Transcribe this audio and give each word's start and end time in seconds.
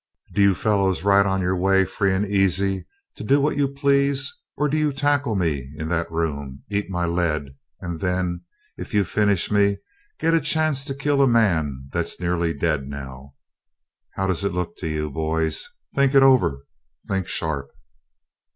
Do 0.33 0.41
you 0.41 0.55
fellows 0.55 1.03
ride 1.03 1.27
on 1.27 1.41
your 1.41 1.55
way 1.55 1.85
free 1.85 2.11
and 2.11 2.25
easy, 2.25 2.87
to 3.17 3.23
do 3.23 3.39
what 3.39 3.55
you 3.55 3.67
please, 3.67 4.33
or 4.57 4.67
do 4.67 4.75
you 4.75 4.91
tackle 4.91 5.35
me 5.35 5.71
in 5.75 5.89
that 5.89 6.11
room, 6.11 6.63
eat 6.71 6.89
my 6.89 7.05
lead, 7.05 7.55
and 7.81 7.99
then, 7.99 8.41
if 8.77 8.95
you 8.95 9.03
finish 9.03 9.51
me, 9.51 9.77
get 10.19 10.33
a 10.33 10.41
chance 10.41 10.83
to 10.85 10.95
kill 10.95 11.21
a 11.21 11.27
man 11.27 11.87
that's 11.91 12.19
nearly 12.19 12.51
dead 12.51 12.87
now? 12.87 13.35
How 14.15 14.25
does 14.25 14.43
it 14.43 14.53
look 14.55 14.75
to 14.77 14.87
you, 14.87 15.11
boys? 15.11 15.69
Think 15.93 16.15
it 16.15 16.23
over. 16.23 16.65
Think 17.07 17.27
sharp!" 17.27 17.69